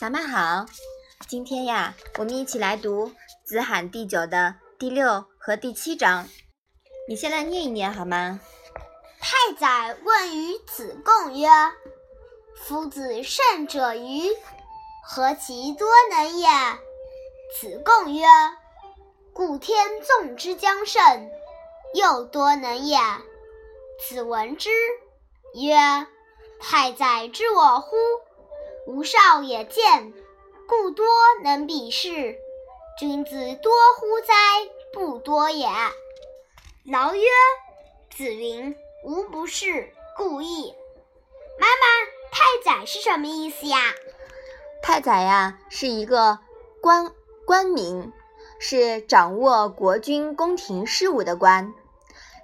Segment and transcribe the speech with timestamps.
[0.00, 0.64] 小麦好，
[1.28, 3.08] 今天呀，我们一起来读
[3.44, 6.26] 《子罕》第九的第六和第七章。
[7.06, 8.40] 你先来念一念好吗？
[9.20, 11.50] 太宰问于子贡曰
[12.56, 14.22] ：“夫子胜者愚，
[15.04, 16.48] 何其多能也？”
[17.60, 18.24] 子贡曰
[19.34, 21.30] ：“故天纵之将胜，
[21.92, 22.96] 又多能也。”
[24.08, 24.70] 子闻之
[25.52, 25.76] 曰
[26.58, 27.98] ：“太宰知我乎？
[28.90, 30.12] 吾少也见，
[30.66, 31.06] 故多
[31.44, 32.36] 能比视。
[32.98, 34.34] 君子多乎哉？
[34.92, 35.68] 不多也。”
[36.90, 37.22] 劳曰
[38.10, 38.74] ：“子云。”
[39.06, 40.74] 无不是故意。
[41.58, 41.86] 妈妈，
[42.32, 43.78] 太宰是什么意思呀？
[44.82, 46.40] 太宰呀，是一个
[46.82, 47.10] 官
[47.46, 48.12] 官名，
[48.58, 51.72] 是掌握国君宫廷事务的官。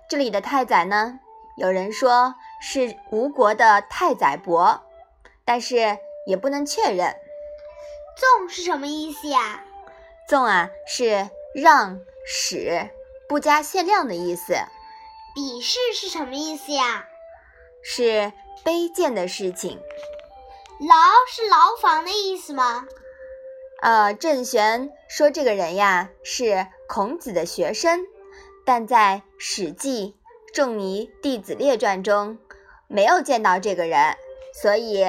[0.09, 1.19] 这里的太宰呢，
[1.59, 4.81] 有人说是吴国的太宰伯，
[5.45, 7.17] 但是也不能确认。
[8.17, 9.65] 纵是什么意思呀？
[10.29, 12.91] 纵啊，是让、使、
[13.29, 14.55] 不加限量的意思。
[15.35, 17.07] 鄙视是什么意思呀？
[17.83, 18.33] 是
[18.65, 19.79] 卑贱的事情。
[20.81, 20.97] 牢
[21.31, 22.87] 是牢房的意思吗？
[23.83, 28.07] 呃，郑玄说这个人呀是孔子的学生，
[28.65, 30.17] 但在《史记·
[30.55, 32.39] 仲尼弟子列传》中
[32.89, 34.17] 没有见到这个人，
[34.55, 35.05] 所以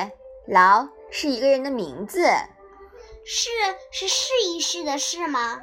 [0.46, 2.28] 劳是一个人的名字。
[3.26, 3.50] 是
[3.92, 5.62] 是试一试的试吗？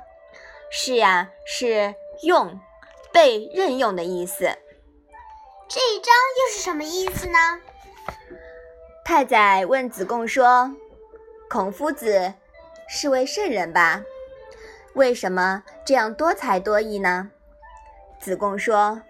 [0.70, 2.60] 是呀，是用。
[3.12, 4.44] 被任用的意思，
[5.68, 7.38] 这一章又是什么意思呢？
[9.04, 10.74] 太宰问子贡说
[11.48, 12.34] ：“孔夫子
[12.88, 14.02] 是位圣人吧？
[14.94, 17.30] 为什么这样多才多艺呢？”
[18.18, 19.00] 子贡说：“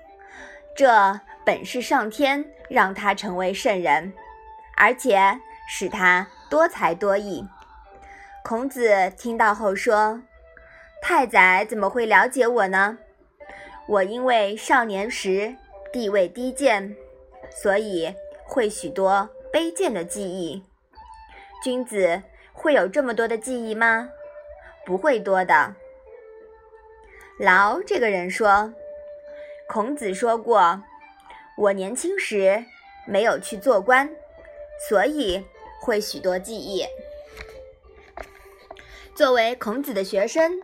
[0.76, 4.12] 这本是上天让他成为圣人，
[4.76, 7.46] 而且使他多才多艺。”
[8.44, 10.22] 孔子听到后说
[11.00, 12.98] ：“太宰怎么会了解我呢？”
[13.86, 15.56] 我因为少年时
[15.92, 16.96] 地位低贱，
[17.50, 20.64] 所以会许多卑贱的记忆。
[21.62, 22.22] 君子
[22.52, 24.08] 会有这么多的记忆吗？
[24.86, 25.74] 不会多的。
[27.38, 28.72] 劳这个人说
[29.68, 30.82] ：“孔子说过，
[31.58, 32.64] 我年轻时
[33.06, 34.08] 没有去做官，
[34.88, 35.44] 所以
[35.84, 36.84] 会许多技艺。”
[39.14, 40.60] 作为孔子的学生，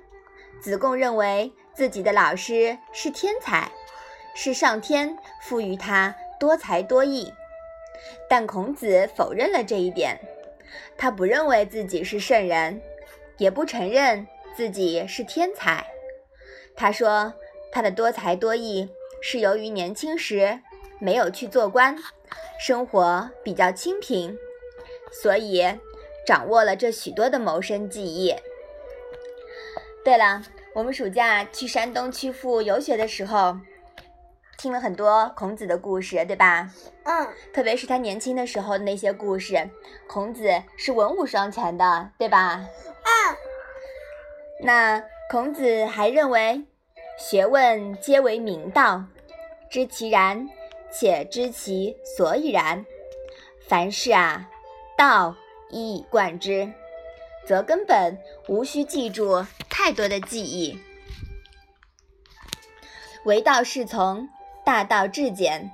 [0.60, 1.52] 子贡认为。
[1.72, 3.70] 自己的老师是天才，
[4.34, 7.32] 是上天赋予他多才多艺，
[8.28, 10.20] 但孔子否认了这一点。
[10.98, 12.82] 他不认为自己是圣人，
[13.38, 15.86] 也不承认自己是天才。
[16.76, 17.32] 他说，
[17.72, 18.86] 他的多才多艺
[19.22, 20.60] 是由于年轻时
[20.98, 21.96] 没有去做官，
[22.58, 24.36] 生活比较清贫，
[25.10, 25.64] 所以
[26.26, 28.34] 掌握了这许多的谋生技艺。
[30.04, 30.42] 对了。
[30.72, 33.58] 我们暑假去山东曲阜游学的时候，
[34.56, 36.70] 听了很多孔子的故事，对吧？
[37.02, 37.26] 嗯。
[37.52, 39.68] 特别是他年轻的时候的那些故事，
[40.06, 42.64] 孔子是文武双全的，对吧？
[42.86, 43.36] 嗯。
[44.60, 46.62] 那孔子还认为，
[47.18, 49.02] 学问皆为明道，
[49.68, 50.48] 知其然，
[50.92, 52.86] 且知其所以然。
[53.66, 54.48] 凡事啊，
[55.00, 55.34] 道
[55.70, 56.70] 一以贯之。
[57.46, 58.18] 则根本
[58.48, 60.78] 无需记住太多的记忆。
[63.24, 64.28] 唯道是从，
[64.62, 65.70] 大道至简，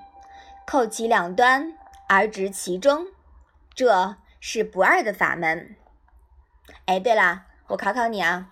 [0.64, 1.76] 扣其两端
[2.08, 3.08] 而执其中，
[3.74, 5.74] 这是不二的法门。
[6.84, 8.46] 哎，对了，我考考你啊，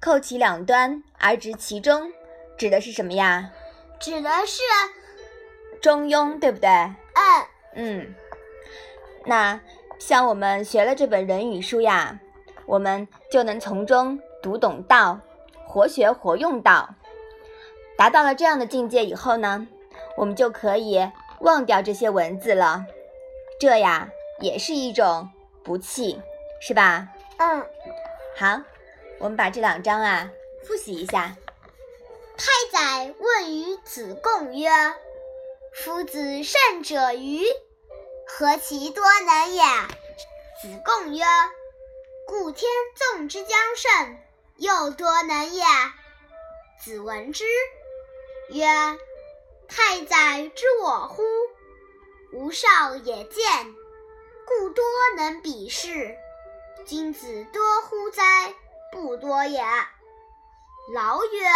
[0.00, 2.10] 扣其两端而执其中，
[2.56, 3.50] 指的是什么呀？
[4.00, 4.62] 指的是
[5.82, 6.70] 中庸，对不对？
[6.70, 6.94] 嗯
[7.74, 8.14] 嗯。
[9.26, 9.60] 那
[10.06, 12.20] 像我们学了这本《人语》书呀。
[12.66, 15.18] 我们就能从中读懂道，
[15.66, 16.94] 活学活用道。
[17.96, 19.66] 达到了这样的境界以后呢，
[20.18, 21.10] 我们就可以
[21.40, 22.84] 忘掉这些文字了。
[23.58, 25.30] 这呀，也是一种
[25.62, 26.20] 不弃，
[26.60, 27.08] 是吧？
[27.38, 27.64] 嗯。
[28.36, 28.60] 好，
[29.18, 30.30] 我们把这两章啊
[30.66, 31.34] 复习一下。
[32.36, 34.68] 太宰问于子贡曰
[35.72, 37.40] ：“夫子善者愚，
[38.26, 39.62] 何其多能也？”
[40.62, 41.24] 子贡曰。
[42.26, 44.18] 故天纵之将胜，
[44.56, 45.62] 又多能也。
[46.82, 47.44] 子闻之
[48.48, 48.66] 曰
[49.68, 51.22] ：“太宰知我乎？
[52.32, 53.74] 吾少也见，
[54.46, 54.82] 故多
[55.18, 56.16] 能比视。
[56.86, 58.54] 君子多乎哉？
[58.90, 59.62] 不多也。”
[60.94, 61.46] 劳曰：“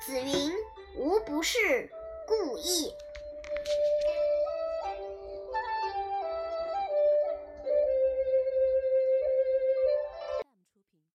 [0.00, 0.50] 子云
[0.96, 1.90] ：‘吾不是
[2.26, 2.90] 故意。’